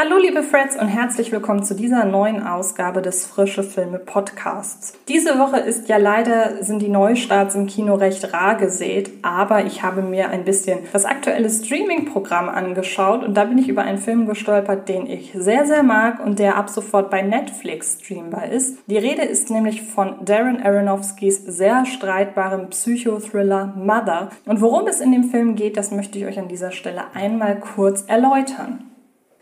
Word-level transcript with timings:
Hallo 0.00 0.16
liebe 0.16 0.44
Freds 0.44 0.80
und 0.80 0.86
herzlich 0.86 1.32
willkommen 1.32 1.64
zu 1.64 1.74
dieser 1.74 2.04
neuen 2.04 2.46
Ausgabe 2.46 3.02
des 3.02 3.26
Frische 3.26 3.64
Filme 3.64 3.98
Podcasts. 3.98 4.92
Diese 5.08 5.40
Woche 5.40 5.58
ist 5.58 5.88
ja 5.88 5.96
leider, 5.96 6.62
sind 6.62 6.82
die 6.82 6.88
Neustarts 6.88 7.56
im 7.56 7.66
Kino 7.66 7.96
recht 7.96 8.32
rar 8.32 8.54
gesät, 8.54 9.10
aber 9.22 9.64
ich 9.64 9.82
habe 9.82 10.02
mir 10.02 10.30
ein 10.30 10.44
bisschen 10.44 10.78
das 10.92 11.04
aktuelle 11.04 11.50
Streaming-Programm 11.50 12.48
angeschaut 12.48 13.24
und 13.24 13.34
da 13.34 13.42
bin 13.42 13.58
ich 13.58 13.68
über 13.68 13.82
einen 13.82 13.98
Film 13.98 14.28
gestolpert, 14.28 14.88
den 14.88 15.08
ich 15.08 15.32
sehr, 15.34 15.66
sehr 15.66 15.82
mag 15.82 16.24
und 16.24 16.38
der 16.38 16.54
ab 16.54 16.70
sofort 16.70 17.10
bei 17.10 17.22
Netflix 17.22 17.98
streambar 18.00 18.52
ist. 18.52 18.78
Die 18.86 18.98
Rede 18.98 19.22
ist 19.22 19.50
nämlich 19.50 19.82
von 19.82 20.24
Darren 20.24 20.62
Aronofskys 20.62 21.44
sehr 21.44 21.84
streitbarem 21.86 22.70
Psychothriller 22.70 23.74
Mother 23.76 24.30
und 24.46 24.60
worum 24.60 24.86
es 24.86 25.00
in 25.00 25.10
dem 25.10 25.24
Film 25.24 25.56
geht, 25.56 25.76
das 25.76 25.90
möchte 25.90 26.20
ich 26.20 26.26
euch 26.26 26.38
an 26.38 26.46
dieser 26.46 26.70
Stelle 26.70 27.02
einmal 27.14 27.58
kurz 27.58 28.04
erläutern. 28.06 28.84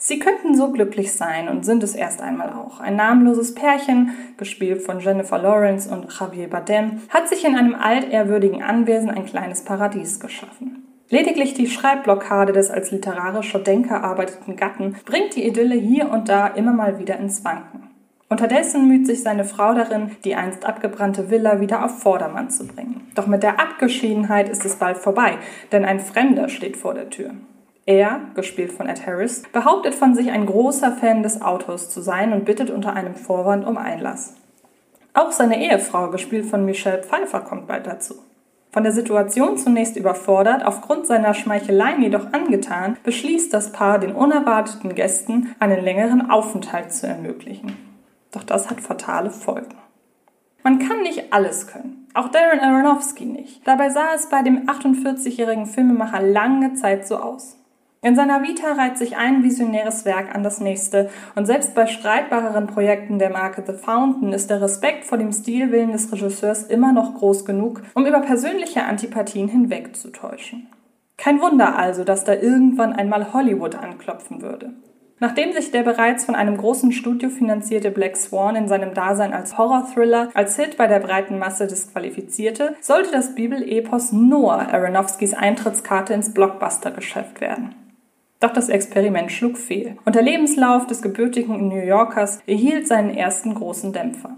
Sie 0.08 0.20
könnten 0.20 0.54
so 0.54 0.70
glücklich 0.70 1.14
sein 1.14 1.48
und 1.48 1.64
sind 1.64 1.82
es 1.82 1.96
erst 1.96 2.22
einmal 2.22 2.52
auch. 2.52 2.78
Ein 2.78 2.94
namenloses 2.94 3.56
Pärchen, 3.56 4.12
gespielt 4.36 4.82
von 4.82 5.00
Jennifer 5.00 5.36
Lawrence 5.36 5.90
und 5.90 6.06
Javier 6.16 6.48
Bardem, 6.48 7.00
hat 7.08 7.28
sich 7.28 7.44
in 7.44 7.56
einem 7.56 7.74
altehrwürdigen 7.74 8.62
Anwesen 8.62 9.10
ein 9.10 9.26
kleines 9.26 9.64
Paradies 9.64 10.20
geschaffen. 10.20 10.86
Lediglich 11.08 11.54
die 11.54 11.66
Schreibblockade 11.66 12.52
des 12.52 12.70
als 12.70 12.92
literarischer 12.92 13.58
Denker 13.58 14.04
arbeiteten 14.04 14.54
Gatten 14.54 14.94
bringt 15.06 15.34
die 15.34 15.44
Idylle 15.44 15.74
hier 15.74 16.08
und 16.08 16.28
da 16.28 16.46
immer 16.46 16.72
mal 16.72 17.00
wieder 17.00 17.18
ins 17.18 17.44
Wanken. 17.44 17.90
Unterdessen 18.28 18.86
müht 18.86 19.08
sich 19.08 19.24
seine 19.24 19.44
Frau 19.44 19.74
darin, 19.74 20.12
die 20.22 20.36
einst 20.36 20.66
abgebrannte 20.66 21.32
Villa 21.32 21.60
wieder 21.60 21.84
auf 21.84 21.98
Vordermann 21.98 22.48
zu 22.50 22.68
bringen. 22.68 23.08
Doch 23.16 23.26
mit 23.26 23.42
der 23.42 23.58
Abgeschiedenheit 23.58 24.48
ist 24.48 24.64
es 24.64 24.76
bald 24.76 24.98
vorbei, 24.98 25.38
denn 25.72 25.84
ein 25.84 25.98
Fremder 25.98 26.48
steht 26.48 26.76
vor 26.76 26.94
der 26.94 27.10
Tür. 27.10 27.32
Er, 27.86 28.20
gespielt 28.34 28.72
von 28.72 28.88
Ed 28.88 29.06
Harris, 29.06 29.44
behauptet 29.52 29.94
von 29.94 30.14
sich 30.14 30.32
ein 30.32 30.44
großer 30.44 30.92
Fan 30.92 31.22
des 31.22 31.40
Autos 31.40 31.88
zu 31.88 32.00
sein 32.00 32.32
und 32.32 32.44
bittet 32.44 32.68
unter 32.68 32.94
einem 32.94 33.14
Vorwand 33.14 33.64
um 33.64 33.78
Einlass. 33.78 34.34
Auch 35.14 35.30
seine 35.30 35.64
Ehefrau, 35.64 36.10
gespielt 36.10 36.46
von 36.46 36.64
Michelle 36.64 37.02
Pfeiffer, 37.02 37.40
kommt 37.40 37.68
bald 37.68 37.86
dazu. 37.86 38.16
Von 38.72 38.82
der 38.82 38.92
Situation 38.92 39.56
zunächst 39.56 39.96
überfordert, 39.96 40.66
aufgrund 40.66 41.06
seiner 41.06 41.32
Schmeicheleien 41.32 42.02
jedoch 42.02 42.32
angetan, 42.32 42.98
beschließt 43.04 43.54
das 43.54 43.72
Paar, 43.72 44.00
den 44.00 44.12
unerwarteten 44.12 44.94
Gästen 44.94 45.54
einen 45.60 45.82
längeren 45.82 46.28
Aufenthalt 46.28 46.92
zu 46.92 47.06
ermöglichen. 47.06 47.76
Doch 48.32 48.42
das 48.42 48.68
hat 48.68 48.80
fatale 48.80 49.30
Folgen. 49.30 49.76
Man 50.62 50.80
kann 50.80 51.02
nicht 51.02 51.32
alles 51.32 51.68
können. 51.68 52.08
Auch 52.12 52.28
Darren 52.28 52.60
Aronofsky 52.60 53.24
nicht. 53.24 53.66
Dabei 53.66 53.88
sah 53.90 54.12
es 54.14 54.28
bei 54.28 54.42
dem 54.42 54.66
48-jährigen 54.66 55.66
Filmemacher 55.66 56.20
lange 56.20 56.74
Zeit 56.74 57.06
so 57.06 57.16
aus. 57.16 57.55
In 58.02 58.14
seiner 58.14 58.42
Vita 58.42 58.72
reiht 58.72 58.98
sich 58.98 59.16
ein 59.16 59.42
visionäres 59.42 60.04
Werk 60.04 60.34
an 60.34 60.42
das 60.42 60.60
nächste 60.60 61.10
und 61.34 61.46
selbst 61.46 61.74
bei 61.74 61.86
streitbareren 61.86 62.66
Projekten 62.66 63.18
der 63.18 63.30
Marke 63.30 63.64
The 63.66 63.72
Fountain 63.72 64.32
ist 64.32 64.50
der 64.50 64.60
Respekt 64.60 65.04
vor 65.04 65.18
dem 65.18 65.32
Stilwillen 65.32 65.92
des 65.92 66.12
Regisseurs 66.12 66.64
immer 66.64 66.92
noch 66.92 67.14
groß 67.14 67.44
genug, 67.44 67.82
um 67.94 68.06
über 68.06 68.20
persönliche 68.20 68.84
Antipathien 68.84 69.48
hinwegzutäuschen. 69.48 70.68
Kein 71.16 71.40
Wunder 71.40 71.78
also, 71.78 72.04
dass 72.04 72.24
da 72.24 72.34
irgendwann 72.34 72.92
einmal 72.92 73.32
Hollywood 73.32 73.74
anklopfen 73.74 74.42
würde. 74.42 74.72
Nachdem 75.18 75.54
sich 75.54 75.70
der 75.70 75.82
bereits 75.82 76.26
von 76.26 76.34
einem 76.34 76.58
großen 76.58 76.92
Studio 76.92 77.30
finanzierte 77.30 77.90
Black 77.90 78.16
Swan 78.16 78.54
in 78.54 78.68
seinem 78.68 78.92
Dasein 78.92 79.32
als 79.32 79.56
Horror-Thriller 79.56 80.28
als 80.34 80.56
Hit 80.56 80.76
bei 80.76 80.86
der 80.86 81.00
breiten 81.00 81.38
Masse 81.38 81.66
disqualifizierte, 81.66 82.76
sollte 82.82 83.12
das 83.12 83.34
Bibelepos 83.34 84.12
Noah 84.12 84.68
Aronofskys 84.70 85.32
Eintrittskarte 85.32 86.12
ins 86.12 86.34
Blockbuster-Geschäft 86.34 87.40
werden. 87.40 87.85
Doch 88.40 88.52
das 88.52 88.68
Experiment 88.68 89.32
schlug 89.32 89.56
fehl 89.56 89.96
und 90.04 90.14
der 90.14 90.22
Lebenslauf 90.22 90.86
des 90.86 91.02
gebürtigen 91.02 91.68
New 91.68 91.82
Yorkers 91.82 92.40
erhielt 92.46 92.86
seinen 92.86 93.14
ersten 93.14 93.54
großen 93.54 93.92
Dämpfer. 93.92 94.36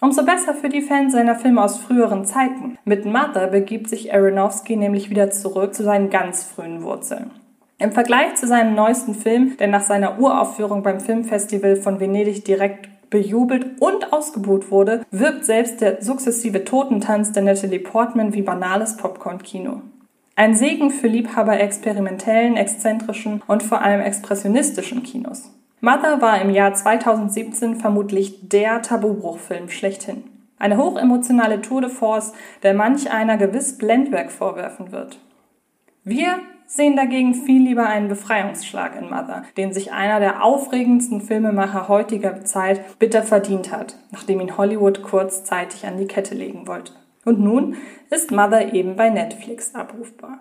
Umso 0.00 0.24
besser 0.24 0.54
für 0.54 0.68
die 0.68 0.80
Fans 0.80 1.12
seiner 1.12 1.34
Filme 1.34 1.62
aus 1.62 1.78
früheren 1.78 2.24
Zeiten. 2.24 2.78
Mit 2.84 3.04
Mother 3.04 3.48
begibt 3.48 3.88
sich 3.90 4.14
Aronofsky 4.14 4.76
nämlich 4.76 5.10
wieder 5.10 5.30
zurück 5.30 5.74
zu 5.74 5.82
seinen 5.82 6.08
ganz 6.08 6.44
frühen 6.44 6.82
Wurzeln. 6.82 7.32
Im 7.78 7.92
Vergleich 7.92 8.34
zu 8.36 8.46
seinem 8.46 8.74
neuesten 8.74 9.14
Film, 9.14 9.56
der 9.58 9.68
nach 9.68 9.82
seiner 9.82 10.18
Uraufführung 10.18 10.82
beim 10.82 11.00
Filmfestival 11.00 11.76
von 11.76 12.00
Venedig 12.00 12.44
direkt 12.44 12.88
bejubelt 13.10 13.80
und 13.80 14.12
ausgebuht 14.12 14.70
wurde, 14.70 15.04
wirkt 15.10 15.44
selbst 15.44 15.80
der 15.80 16.02
sukzessive 16.02 16.64
Totentanz 16.64 17.32
der 17.32 17.42
Natalie 17.42 17.78
Portman 17.80 18.34
wie 18.34 18.42
banales 18.42 18.96
Popcorn-Kino. 18.96 19.82
Ein 20.38 20.54
Segen 20.54 20.92
für 20.92 21.08
Liebhaber 21.08 21.58
experimentellen, 21.58 22.56
exzentrischen 22.56 23.42
und 23.48 23.64
vor 23.64 23.82
allem 23.82 24.00
expressionistischen 24.00 25.02
Kinos. 25.02 25.50
Mother 25.80 26.20
war 26.20 26.40
im 26.40 26.50
Jahr 26.50 26.74
2017 26.74 27.74
vermutlich 27.74 28.48
der 28.48 28.80
Tabubruchfilm 28.80 29.68
schlechthin. 29.68 30.22
Eine 30.56 30.76
hochemotionale 30.76 31.60
Tour 31.60 31.80
de 31.80 31.90
Force, 31.90 32.34
der 32.62 32.72
manch 32.72 33.10
einer 33.10 33.36
gewiss 33.36 33.78
Blendwerk 33.78 34.30
vorwerfen 34.30 34.92
wird. 34.92 35.18
Wir 36.04 36.38
sehen 36.66 36.94
dagegen 36.94 37.34
viel 37.34 37.62
lieber 37.62 37.88
einen 37.88 38.06
Befreiungsschlag 38.06 38.94
in 38.94 39.10
Mother, 39.10 39.42
den 39.56 39.72
sich 39.72 39.90
einer 39.92 40.20
der 40.20 40.44
aufregendsten 40.44 41.20
Filmemacher 41.20 41.88
heutiger 41.88 42.44
Zeit 42.44 43.00
bitter 43.00 43.24
verdient 43.24 43.72
hat, 43.72 43.96
nachdem 44.12 44.40
ihn 44.40 44.56
Hollywood 44.56 45.02
kurzzeitig 45.02 45.84
an 45.84 45.98
die 45.98 46.06
Kette 46.06 46.36
legen 46.36 46.68
wollte. 46.68 46.92
Und 47.28 47.40
nun 47.40 47.76
ist 48.08 48.30
Mother 48.30 48.72
eben 48.72 48.96
bei 48.96 49.10
Netflix 49.10 49.74
abrufbar. 49.74 50.38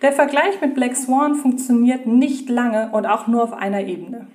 Der 0.00 0.12
Vergleich 0.12 0.58
mit 0.62 0.74
Black 0.74 0.96
Swan 0.96 1.34
funktioniert 1.34 2.06
nicht 2.06 2.48
lange 2.48 2.88
und 2.92 3.04
auch 3.04 3.26
nur 3.26 3.42
auf 3.42 3.52
einer 3.52 3.82
Ebene. 3.82 4.26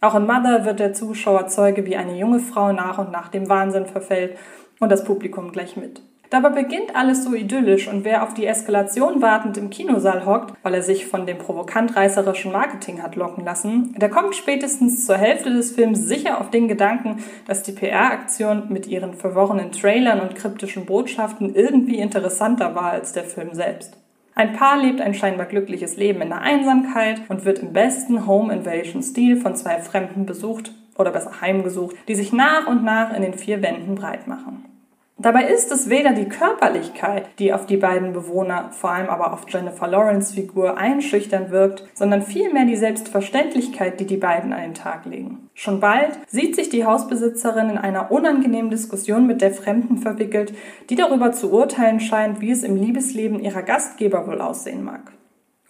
Auch 0.00 0.16
in 0.16 0.26
Mother 0.26 0.64
wird 0.64 0.80
der 0.80 0.94
Zuschauer 0.94 1.46
Zeuge, 1.46 1.86
wie 1.86 1.94
eine 1.94 2.18
junge 2.18 2.40
Frau 2.40 2.72
nach 2.72 2.98
und 2.98 3.12
nach 3.12 3.28
dem 3.28 3.48
Wahnsinn 3.48 3.86
verfällt 3.86 4.36
und 4.80 4.90
das 4.90 5.04
Publikum 5.04 5.52
gleich 5.52 5.76
mit. 5.76 6.02
Dabei 6.30 6.50
beginnt 6.50 6.94
alles 6.94 7.24
so 7.24 7.32
idyllisch 7.32 7.88
und 7.88 8.04
wer 8.04 8.22
auf 8.22 8.34
die 8.34 8.44
Eskalation 8.44 9.22
wartend 9.22 9.56
im 9.56 9.70
Kinosaal 9.70 10.26
hockt, 10.26 10.52
weil 10.62 10.74
er 10.74 10.82
sich 10.82 11.06
von 11.06 11.24
dem 11.24 11.38
provokant 11.38 11.96
reißerischen 11.96 12.52
Marketing 12.52 13.02
hat 13.02 13.16
locken 13.16 13.46
lassen, 13.46 13.94
der 13.96 14.10
kommt 14.10 14.36
spätestens 14.36 15.06
zur 15.06 15.16
Hälfte 15.16 15.50
des 15.50 15.70
Films 15.72 16.00
sicher 16.00 16.38
auf 16.38 16.50
den 16.50 16.68
Gedanken, 16.68 17.24
dass 17.46 17.62
die 17.62 17.72
PR-Aktion 17.72 18.64
mit 18.68 18.86
ihren 18.86 19.14
verworrenen 19.14 19.72
Trailern 19.72 20.20
und 20.20 20.34
kryptischen 20.34 20.84
Botschaften 20.84 21.54
irgendwie 21.54 21.96
interessanter 21.96 22.74
war 22.74 22.90
als 22.90 23.12
der 23.12 23.24
Film 23.24 23.54
selbst. 23.54 23.96
Ein 24.34 24.52
Paar 24.52 24.76
lebt 24.76 25.00
ein 25.00 25.14
scheinbar 25.14 25.46
glückliches 25.46 25.96
Leben 25.96 26.20
in 26.20 26.28
der 26.28 26.42
Einsamkeit 26.42 27.22
und 27.30 27.46
wird 27.46 27.60
im 27.60 27.72
besten 27.72 28.26
Home 28.26 28.52
Invasion-Stil 28.52 29.38
von 29.40 29.56
zwei 29.56 29.78
Fremden 29.78 30.26
besucht 30.26 30.72
oder 30.98 31.10
besser 31.10 31.40
heimgesucht, 31.40 31.96
die 32.06 32.14
sich 32.14 32.34
nach 32.34 32.66
und 32.66 32.84
nach 32.84 33.16
in 33.16 33.22
den 33.22 33.34
vier 33.34 33.62
Wänden 33.62 33.94
breit 33.94 34.28
machen. 34.28 34.67
Dabei 35.20 35.48
ist 35.48 35.72
es 35.72 35.88
weder 35.88 36.12
die 36.12 36.28
Körperlichkeit, 36.28 37.28
die 37.40 37.52
auf 37.52 37.66
die 37.66 37.76
beiden 37.76 38.12
Bewohner, 38.12 38.70
vor 38.70 38.90
allem 38.90 39.08
aber 39.08 39.32
auf 39.32 39.46
Jennifer 39.48 39.88
Lawrence 39.88 40.32
Figur 40.32 40.78
einschüchtern 40.78 41.50
wirkt, 41.50 41.82
sondern 41.92 42.22
vielmehr 42.22 42.66
die 42.66 42.76
Selbstverständlichkeit, 42.76 43.98
die 43.98 44.06
die 44.06 44.16
beiden 44.16 44.52
an 44.52 44.60
den 44.60 44.74
Tag 44.74 45.06
legen. 45.06 45.50
Schon 45.54 45.80
bald 45.80 46.16
sieht 46.28 46.54
sich 46.54 46.68
die 46.68 46.84
Hausbesitzerin 46.84 47.70
in 47.70 47.78
einer 47.78 48.12
unangenehmen 48.12 48.70
Diskussion 48.70 49.26
mit 49.26 49.42
der 49.42 49.50
Fremden 49.50 49.98
verwickelt, 49.98 50.54
die 50.88 50.94
darüber 50.94 51.32
zu 51.32 51.50
urteilen 51.50 51.98
scheint, 51.98 52.40
wie 52.40 52.52
es 52.52 52.62
im 52.62 52.76
Liebesleben 52.76 53.40
ihrer 53.40 53.62
Gastgeber 53.62 54.24
wohl 54.28 54.40
aussehen 54.40 54.84
mag. 54.84 55.10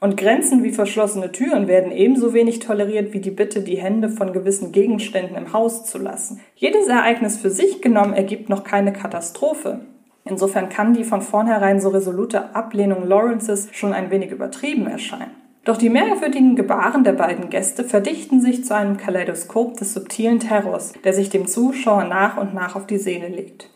Und 0.00 0.16
Grenzen 0.16 0.62
wie 0.62 0.70
verschlossene 0.70 1.32
Türen 1.32 1.66
werden 1.66 1.90
ebenso 1.90 2.32
wenig 2.32 2.60
toleriert 2.60 3.12
wie 3.12 3.20
die 3.20 3.32
Bitte, 3.32 3.62
die 3.62 3.78
Hände 3.78 4.08
von 4.08 4.32
gewissen 4.32 4.70
Gegenständen 4.70 5.36
im 5.36 5.52
Haus 5.52 5.86
zu 5.86 5.98
lassen. 5.98 6.40
Jedes 6.54 6.86
Ereignis 6.86 7.36
für 7.36 7.50
sich 7.50 7.82
genommen 7.82 8.12
ergibt 8.12 8.48
noch 8.48 8.62
keine 8.62 8.92
Katastrophe. 8.92 9.80
Insofern 10.24 10.68
kann 10.68 10.94
die 10.94 11.02
von 11.02 11.20
vornherein 11.20 11.80
so 11.80 11.88
resolute 11.88 12.54
Ablehnung 12.54 13.08
Lawrences 13.08 13.68
schon 13.72 13.92
ein 13.92 14.10
wenig 14.10 14.30
übertrieben 14.30 14.86
erscheinen. 14.86 15.32
Doch 15.64 15.76
die 15.76 15.90
merkwürdigen 15.90 16.54
Gebaren 16.54 17.02
der 17.02 17.12
beiden 17.12 17.50
Gäste 17.50 17.82
verdichten 17.82 18.40
sich 18.40 18.64
zu 18.64 18.74
einem 18.74 18.96
Kaleidoskop 18.98 19.76
des 19.76 19.94
subtilen 19.94 20.38
Terrors, 20.38 20.92
der 21.02 21.12
sich 21.12 21.28
dem 21.28 21.46
Zuschauer 21.46 22.04
nach 22.04 22.36
und 22.36 22.54
nach 22.54 22.76
auf 22.76 22.86
die 22.86 22.98
Seele 22.98 23.28
legt. 23.28 23.68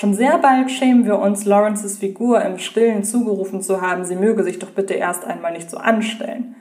Schon 0.00 0.14
sehr 0.14 0.38
bald 0.38 0.70
schämen 0.70 1.04
wir 1.04 1.18
uns, 1.18 1.44
Lawrences 1.44 1.98
Figur 1.98 2.40
im 2.40 2.56
Stillen 2.56 3.04
zugerufen 3.04 3.60
zu 3.60 3.82
haben, 3.82 4.06
sie 4.06 4.16
möge 4.16 4.42
sich 4.44 4.58
doch 4.58 4.70
bitte 4.70 4.94
erst 4.94 5.26
einmal 5.26 5.52
nicht 5.52 5.68
so 5.68 5.76
anstellen. 5.76 6.54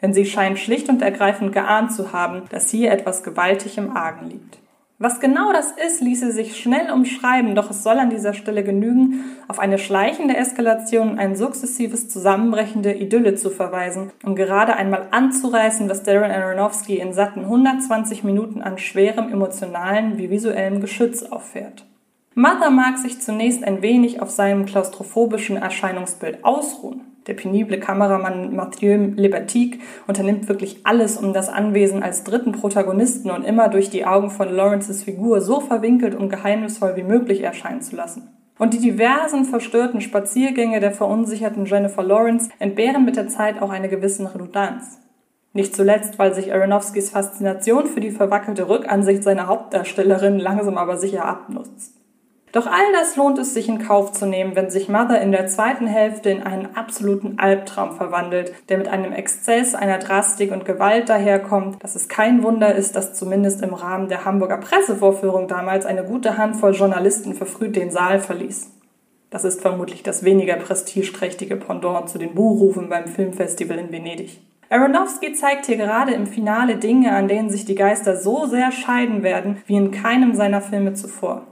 Denn 0.00 0.14
sie 0.14 0.24
scheint 0.24 0.58
schlicht 0.58 0.88
und 0.88 1.02
ergreifend 1.02 1.52
geahnt 1.52 1.92
zu 1.92 2.14
haben, 2.14 2.44
dass 2.48 2.70
hier 2.70 2.90
etwas 2.90 3.22
gewaltig 3.22 3.76
im 3.76 3.94
Argen 3.94 4.30
liegt. 4.30 4.56
Was 4.98 5.20
genau 5.20 5.52
das 5.52 5.72
ist, 5.72 6.00
ließe 6.00 6.32
sich 6.32 6.56
schnell 6.56 6.90
umschreiben, 6.90 7.54
doch 7.54 7.68
es 7.68 7.82
soll 7.82 7.98
an 7.98 8.08
dieser 8.08 8.32
Stelle 8.32 8.64
genügen, 8.64 9.24
auf 9.46 9.58
eine 9.58 9.76
schleichende 9.76 10.34
Eskalation 10.34 11.10
und 11.10 11.18
ein 11.18 11.36
sukzessives 11.36 12.08
Zusammenbrechen 12.08 12.80
der 12.80 12.98
Idylle 12.98 13.34
zu 13.34 13.50
verweisen, 13.50 14.10
um 14.24 14.34
gerade 14.36 14.74
einmal 14.74 15.08
anzureißen, 15.10 15.90
was 15.90 16.02
Darren 16.02 16.30
Aronofsky 16.30 16.96
in 16.96 17.12
satten 17.12 17.40
120 17.40 18.24
Minuten 18.24 18.62
an 18.62 18.78
schwerem 18.78 19.30
emotionalen 19.30 20.16
wie 20.16 20.30
visuellem 20.30 20.80
Geschütz 20.80 21.24
auffährt. 21.24 21.84
Mother 22.38 22.68
mag 22.68 22.98
sich 22.98 23.18
zunächst 23.22 23.64
ein 23.64 23.80
wenig 23.80 24.20
auf 24.20 24.28
seinem 24.28 24.66
klaustrophobischen 24.66 25.56
Erscheinungsbild 25.56 26.44
ausruhen. 26.44 27.00
Der 27.26 27.32
penible 27.32 27.80
Kameramann 27.80 28.54
Mathieu 28.54 29.12
Lebatique 29.16 29.80
unternimmt 30.06 30.46
wirklich 30.46 30.80
alles, 30.84 31.16
um 31.16 31.32
das 31.32 31.48
Anwesen 31.48 32.02
als 32.02 32.24
dritten 32.24 32.52
Protagonisten 32.52 33.30
und 33.30 33.42
immer 33.42 33.70
durch 33.70 33.88
die 33.88 34.04
Augen 34.04 34.28
von 34.28 34.54
Lawrences 34.54 35.02
Figur 35.02 35.40
so 35.40 35.60
verwinkelt 35.60 36.14
und 36.14 36.28
geheimnisvoll 36.28 36.94
wie 36.96 37.04
möglich 37.04 37.40
erscheinen 37.40 37.80
zu 37.80 37.96
lassen. 37.96 38.28
Und 38.58 38.74
die 38.74 38.80
diversen 38.80 39.46
verstörten 39.46 40.02
Spaziergänge 40.02 40.80
der 40.80 40.92
verunsicherten 40.92 41.64
Jennifer 41.64 42.02
Lawrence 42.02 42.50
entbehren 42.58 43.06
mit 43.06 43.16
der 43.16 43.28
Zeit 43.28 43.62
auch 43.62 43.70
eine 43.70 43.88
gewisse 43.88 44.34
Redundanz. 44.34 45.00
Nicht 45.54 45.74
zuletzt, 45.74 46.18
weil 46.18 46.34
sich 46.34 46.52
Aronofskis 46.52 47.08
Faszination 47.08 47.86
für 47.86 48.00
die 48.00 48.10
verwackelte 48.10 48.68
Rückansicht 48.68 49.22
seiner 49.22 49.46
Hauptdarstellerin 49.46 50.38
langsam 50.38 50.76
aber 50.76 50.98
sicher 50.98 51.24
abnutzt. 51.24 51.95
Doch 52.52 52.66
all 52.66 52.92
das 52.94 53.16
lohnt 53.16 53.38
es 53.38 53.52
sich 53.52 53.68
in 53.68 53.78
Kauf 53.78 54.12
zu 54.12 54.24
nehmen, 54.24 54.56
wenn 54.56 54.70
sich 54.70 54.88
Mother 54.88 55.20
in 55.20 55.32
der 55.32 55.46
zweiten 55.46 55.86
Hälfte 55.86 56.30
in 56.30 56.42
einen 56.42 56.74
absoluten 56.74 57.38
Albtraum 57.38 57.96
verwandelt, 57.96 58.54
der 58.68 58.78
mit 58.78 58.88
einem 58.88 59.12
Exzess, 59.12 59.74
einer 59.74 59.98
Drastik 59.98 60.52
und 60.52 60.64
Gewalt 60.64 61.08
daherkommt, 61.08 61.82
dass 61.82 61.96
es 61.96 62.08
kein 62.08 62.42
Wunder 62.42 62.74
ist, 62.74 62.96
dass 62.96 63.12
zumindest 63.12 63.62
im 63.62 63.74
Rahmen 63.74 64.08
der 64.08 64.24
Hamburger 64.24 64.58
Pressevorführung 64.58 65.48
damals 65.48 65.84
eine 65.84 66.04
gute 66.04 66.38
Handvoll 66.38 66.74
Journalisten 66.74 67.34
verfrüht 67.34 67.76
den 67.76 67.90
Saal 67.90 68.20
verließ. 68.20 68.70
Das 69.28 69.44
ist 69.44 69.60
vermutlich 69.60 70.02
das 70.02 70.24
weniger 70.24 70.54
prestigeträchtige 70.54 71.56
Pendant 71.56 72.08
zu 72.08 72.16
den 72.16 72.34
Buhrufen 72.34 72.88
beim 72.88 73.06
Filmfestival 73.06 73.78
in 73.78 73.92
Venedig. 73.92 74.40
Aronofsky 74.70 75.32
zeigt 75.32 75.66
hier 75.66 75.76
gerade 75.76 76.12
im 76.12 76.26
Finale 76.26 76.76
Dinge, 76.76 77.12
an 77.12 77.28
denen 77.28 77.50
sich 77.50 77.64
die 77.64 77.74
Geister 77.74 78.16
so 78.16 78.46
sehr 78.46 78.72
scheiden 78.72 79.22
werden 79.22 79.62
wie 79.66 79.76
in 79.76 79.90
keinem 79.90 80.34
seiner 80.34 80.60
Filme 80.60 80.94
zuvor. 80.94 81.46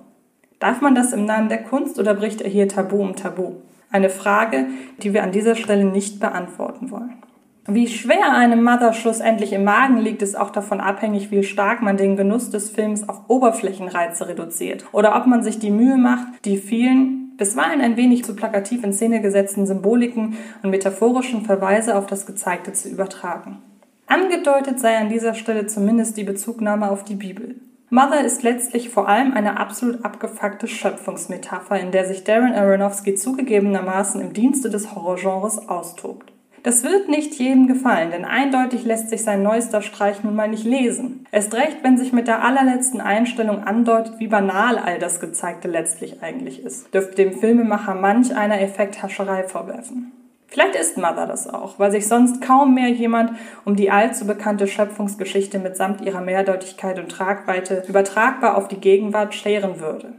Darf 0.65 0.81
man 0.81 0.95
das 0.95 1.13
im 1.13 1.27
Namen 1.27 1.51
der 1.51 1.63
Kunst 1.63 1.99
oder 1.99 2.15
bricht 2.15 2.41
er 2.41 2.49
hier 2.49 2.67
Tabu 2.67 2.97
um 2.97 3.17
Tabu? 3.17 3.57
Eine 3.91 4.09
Frage, 4.09 4.65
die 4.97 5.13
wir 5.13 5.23
an 5.23 5.31
dieser 5.31 5.57
Stelle 5.57 5.85
nicht 5.85 6.21
beantworten 6.21 6.91
wollen. 6.91 7.23
Wie 7.67 7.87
schwer 7.87 8.33
einem 8.33 8.65
Mother 8.65 8.95
schlussendlich 8.95 9.53
im 9.53 9.65
Magen 9.65 9.99
liegt, 9.99 10.23
ist 10.23 10.39
auch 10.39 10.49
davon 10.49 10.81
abhängig, 10.81 11.31
wie 11.31 11.43
stark 11.43 11.83
man 11.83 11.99
den 11.99 12.17
Genuss 12.17 12.49
des 12.49 12.71
Films 12.71 13.07
auf 13.07 13.29
Oberflächenreize 13.29 14.27
reduziert 14.27 14.87
oder 14.93 15.15
ob 15.17 15.27
man 15.27 15.43
sich 15.43 15.59
die 15.59 15.71
Mühe 15.71 15.99
macht, 15.99 16.29
die 16.47 16.57
vielen, 16.57 17.37
bisweilen 17.37 17.83
ein 17.83 17.99
wenig 17.99 18.25
zu 18.25 18.35
plakativ 18.35 18.85
in 18.85 18.95
Szene 18.95 19.21
gesetzten 19.21 19.67
Symboliken 19.67 20.39
und 20.63 20.71
metaphorischen 20.71 21.45
Verweise 21.45 21.95
auf 21.95 22.07
das 22.07 22.25
Gezeigte 22.25 22.73
zu 22.73 22.89
übertragen. 22.89 23.59
Angedeutet 24.07 24.81
sei 24.81 24.97
an 24.97 25.11
dieser 25.11 25.35
Stelle 25.35 25.67
zumindest 25.67 26.17
die 26.17 26.25
Bezugnahme 26.25 26.91
auf 26.91 27.05
die 27.05 27.17
Bibel. 27.17 27.57
Mother 27.91 28.25
ist 28.25 28.43
letztlich 28.43 28.89
vor 28.89 29.09
allem 29.09 29.35
eine 29.35 29.59
absolut 29.59 30.05
abgefuckte 30.05 30.67
Schöpfungsmetapher, 30.67 31.79
in 31.79 31.93
der 31.93 32.07
sich 32.07 32.25
Darren 32.25 32.55
Aronofsky 32.55 33.15
zugegebenermaßen 33.15 34.21
im 34.21 34.33
Dienste 34.33 34.71
des 34.71 34.95
Horrorgenres 34.95 35.69
austobt. 35.69 36.33
Das 36.65 36.83
wird 36.83 37.11
nicht 37.11 37.35
jedem 37.35 37.67
gefallen, 37.67 38.11
denn 38.11 38.25
eindeutig 38.25 38.87
lässt 38.87 39.11
sich 39.11 39.23
sein 39.23 39.43
neuester 39.43 39.83
Streich 39.83 40.25
nun 40.25 40.35
mal 40.35 40.49
nicht 40.49 40.65
lesen. 40.65 41.27
Erst 41.31 41.53
recht, 41.53 41.77
wenn 41.83 41.99
sich 41.99 42.15
mit 42.15 42.27
der 42.27 42.43
allerletzten 42.43 43.03
Einstellung 43.03 43.65
andeutet, 43.65 44.19
wie 44.19 44.29
banal 44.29 44.79
all 44.79 44.99
das 44.99 45.21
Gezeigte 45.21 45.69
letztlich 45.69 46.23
eigentlich 46.23 46.65
ist, 46.65 46.93
dürfte 46.95 47.17
dem 47.17 47.35
Filmemacher 47.35 47.95
manch 47.95 48.35
einer 48.35 48.63
Effekthascherei 48.63 49.45
vorwerfen. 49.45 50.14
Vielleicht 50.55 50.77
ist 50.77 50.97
Mother 50.97 51.27
das 51.27 51.53
auch, 51.53 51.81
weil 51.81 51.91
sich 51.91 52.06
sonst 52.06 52.41
kaum 52.41 52.75
mehr 52.75 52.89
jemand 52.89 53.33
um 53.65 53.75
die 53.75 53.91
allzu 53.91 54.25
bekannte 54.25 54.69
Schöpfungsgeschichte 54.69 55.59
mitsamt 55.59 56.01
ihrer 56.03 56.21
Mehrdeutigkeit 56.21 57.01
und 57.01 57.09
Tragweite 57.09 57.83
übertragbar 57.89 58.56
auf 58.56 58.69
die 58.69 58.79
Gegenwart 58.79 59.35
scheren 59.35 59.81
würde. 59.81 60.12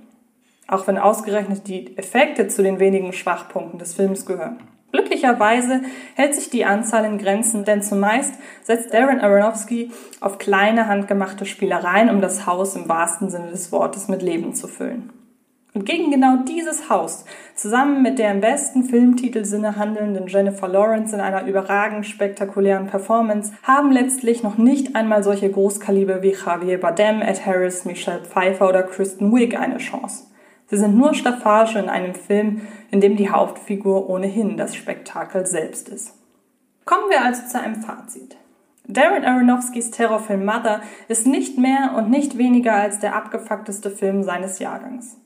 Auch 0.68 0.88
wenn 0.88 0.98
ausgerechnet 0.98 1.70
die 1.70 1.96
Effekte 1.98 2.50
zu 2.50 2.64
den 2.64 2.82
wenigen 2.82 3.14
Schwachpunkten 3.14 3.80
des 3.80 3.94
Films 3.94 4.26
gehören. 4.26 4.58
Glücklicherweise 4.92 5.84
hält 6.16 6.36
sich 6.36 6.50
die 6.50 6.66
Anzahl 6.66 7.06
in 7.06 7.18
Grenzen, 7.18 7.64
denn 7.64 7.82
zumeist 7.82 8.34
setzt 8.62 8.94
Darren 8.94 9.22
Aronofsky 9.22 9.90
auf 10.20 10.38
kleine 10.38 10.90
handgemachte 10.90 11.46
Spielereien, 11.46 12.10
um 12.10 12.20
das 12.20 12.46
Haus 12.46 12.76
im 12.76 12.90
wahrsten 12.90 13.30
Sinne 13.30 13.52
des 13.52 13.72
Wortes 13.72 14.10
mit 14.10 14.22
Leben 14.22 14.54
zu 14.54 14.68
füllen. 14.68 15.14
Und 15.76 15.86
gegen 15.86 16.10
genau 16.10 16.38
dieses 16.38 16.90
Haus, 16.90 17.26
zusammen 17.54 18.02
mit 18.02 18.18
der 18.18 18.32
im 18.32 18.40
besten 18.40 18.86
Filmtitelsinne 18.86 19.76
handelnden 19.76 20.28
Jennifer 20.28 20.70
Lawrence 20.70 21.14
in 21.14 21.20
einer 21.20 21.46
überragend 21.46 22.06
spektakulären 22.06 22.88
Performance, 22.88 23.52
haben 23.62 23.92
letztlich 23.92 24.42
noch 24.42 24.58
nicht 24.58 24.96
einmal 24.96 25.22
solche 25.22 25.52
Großkaliber 25.52 26.24
wie 26.24 26.34
Javier 26.34 26.80
Bardem, 26.80 27.22
Ed 27.22 27.46
Harris, 27.46 27.84
Michelle 27.84 28.24
Pfeiffer 28.24 28.70
oder 28.70 28.84
Kristen 28.84 29.36
Wiig 29.36 29.60
eine 29.60 29.80
Chance. 29.80 30.28
Sie 30.68 30.78
sind 30.78 30.96
nur 30.96 31.14
Staffage 31.14 31.76
in 31.76 31.90
einem 31.90 32.16
Film, 32.16 32.62
in 32.90 33.02
dem 33.02 33.18
die 33.18 33.30
Hauptfigur 33.30 34.10
ohnehin 34.10 34.56
das 34.56 34.76
Spektakel 34.76 35.46
selbst 35.46 35.90
ist. 35.90 36.14
Kommen 36.86 37.10
wir 37.10 37.22
also 37.22 37.46
zu 37.48 37.60
einem 37.60 37.84
Fazit. 37.84 38.38
Darren 38.88 39.26
Aronofskys 39.26 39.92
Terrorfilm 39.92 40.46
Mother 40.46 40.80
ist 41.10 41.28
nicht 41.28 41.58
mehr 41.58 41.96
und 41.98 42.10
nicht 42.10 42.38
weniger 42.38 42.76
als 42.76 43.00
der 43.00 43.14
abgefuckteste 43.14 43.92
Film 43.92 44.24
seines 44.24 44.60
Jahrgangs. 44.60 45.18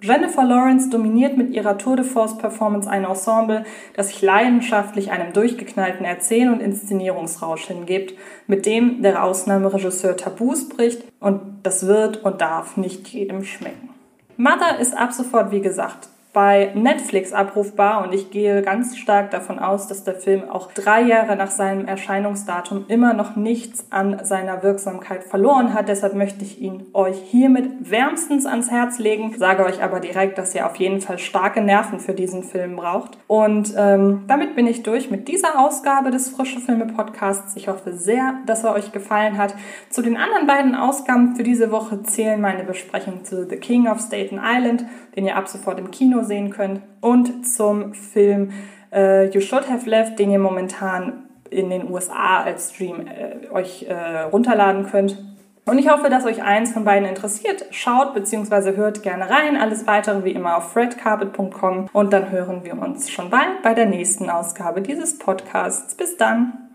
Jennifer 0.00 0.44
Lawrence 0.44 0.90
dominiert 0.90 1.36
mit 1.36 1.50
ihrer 1.50 1.76
Tour 1.76 1.96
de 1.96 2.04
Force 2.04 2.38
Performance 2.38 2.88
ein 2.88 3.04
Ensemble, 3.04 3.64
das 3.94 4.08
sich 4.08 4.22
leidenschaftlich 4.22 5.10
einem 5.10 5.32
durchgeknallten 5.32 6.06
Erzähl- 6.06 6.52
und 6.52 6.60
Inszenierungsrausch 6.60 7.66
hingibt, 7.66 8.14
mit 8.46 8.64
dem 8.64 9.02
der 9.02 9.24
Ausnahmeregisseur 9.24 10.16
Tabus 10.16 10.68
bricht 10.68 11.02
und 11.18 11.40
das 11.64 11.86
wird 11.88 12.24
und 12.24 12.40
darf 12.40 12.76
nicht 12.76 13.08
jedem 13.08 13.42
schmecken. 13.42 13.88
Mother 14.36 14.78
ist 14.78 14.96
ab 14.96 15.12
sofort, 15.12 15.50
wie 15.50 15.60
gesagt, 15.60 16.08
bei 16.32 16.72
Netflix 16.74 17.32
abrufbar 17.32 18.04
und 18.04 18.12
ich 18.12 18.30
gehe 18.30 18.60
ganz 18.62 18.96
stark 18.96 19.30
davon 19.30 19.58
aus, 19.58 19.88
dass 19.88 20.04
der 20.04 20.14
Film 20.14 20.48
auch 20.48 20.70
drei 20.72 21.02
Jahre 21.02 21.36
nach 21.36 21.50
seinem 21.50 21.86
Erscheinungsdatum 21.86 22.84
immer 22.88 23.14
noch 23.14 23.34
nichts 23.34 23.86
an 23.90 24.24
seiner 24.24 24.62
Wirksamkeit 24.62 25.24
verloren 25.24 25.72
hat. 25.72 25.88
Deshalb 25.88 26.14
möchte 26.14 26.44
ich 26.44 26.60
ihn 26.60 26.86
euch 26.92 27.16
hiermit 27.18 27.90
wärmstens 27.90 28.44
ans 28.44 28.70
Herz 28.70 28.98
legen. 28.98 29.34
Sage 29.38 29.64
euch 29.64 29.82
aber 29.82 30.00
direkt, 30.00 30.36
dass 30.36 30.54
ihr 30.54 30.66
auf 30.66 30.76
jeden 30.76 31.00
Fall 31.00 31.18
starke 31.18 31.62
Nerven 31.62 31.98
für 31.98 32.12
diesen 32.12 32.42
Film 32.42 32.76
braucht. 32.76 33.18
Und 33.26 33.74
ähm, 33.76 34.24
damit 34.26 34.54
bin 34.54 34.66
ich 34.66 34.82
durch 34.82 35.10
mit 35.10 35.28
dieser 35.28 35.58
Ausgabe 35.58 36.10
des 36.10 36.28
Frische 36.28 36.60
Filme 36.60 36.86
Podcasts. 36.86 37.56
Ich 37.56 37.68
hoffe 37.68 37.94
sehr, 37.94 38.34
dass 38.44 38.64
er 38.64 38.74
euch 38.74 38.92
gefallen 38.92 39.38
hat. 39.38 39.54
Zu 39.88 40.02
den 40.02 40.16
anderen 40.18 40.46
beiden 40.46 40.74
Ausgaben 40.74 41.36
für 41.36 41.42
diese 41.42 41.70
Woche 41.70 42.02
zählen 42.02 42.40
meine 42.40 42.64
Besprechungen 42.64 43.24
zu 43.24 43.48
The 43.48 43.56
King 43.56 43.88
of 43.88 44.00
Staten 44.00 44.38
Island, 44.42 44.84
den 45.16 45.26
ihr 45.26 45.36
ab 45.36 45.48
sofort 45.48 45.78
im 45.78 45.90
Kino 45.90 46.22
sehen 46.28 46.50
könnt, 46.50 46.82
und 47.00 47.48
zum 47.48 47.94
Film 47.94 48.52
äh, 48.92 49.28
You 49.30 49.40
Should 49.40 49.68
Have 49.68 49.88
Left, 49.88 50.18
den 50.18 50.30
ihr 50.30 50.38
momentan 50.38 51.24
in 51.50 51.70
den 51.70 51.90
USA 51.90 52.42
als 52.42 52.74
Stream 52.74 53.06
äh, 53.06 53.50
euch 53.50 53.86
äh, 53.88 54.20
runterladen 54.20 54.86
könnt. 54.86 55.18
Und 55.64 55.78
ich 55.78 55.90
hoffe, 55.90 56.08
dass 56.08 56.24
euch 56.24 56.42
eins 56.42 56.72
von 56.72 56.84
beiden 56.84 57.06
interessiert. 57.06 57.66
Schaut 57.72 58.14
bzw. 58.14 58.74
hört 58.76 59.02
gerne 59.02 59.28
rein. 59.28 59.56
Alles 59.56 59.86
weitere 59.86 60.24
wie 60.24 60.30
immer 60.30 60.56
auf 60.56 60.72
fredcarpet.com. 60.72 61.90
Und 61.92 62.12
dann 62.12 62.30
hören 62.30 62.64
wir 62.64 62.80
uns 62.80 63.10
schon 63.10 63.28
bald 63.28 63.62
bei 63.62 63.74
der 63.74 63.84
nächsten 63.84 64.30
Ausgabe 64.30 64.80
dieses 64.80 65.18
Podcasts. 65.18 65.94
Bis 65.94 66.16
dann. 66.16 66.70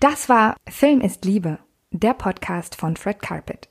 Das 0.00 0.28
war 0.28 0.54
Film 0.68 1.00
ist 1.00 1.24
Liebe, 1.24 1.58
der 1.90 2.12
Podcast 2.12 2.74
von 2.74 2.96
Fred 2.96 3.22
Carpet. 3.22 3.70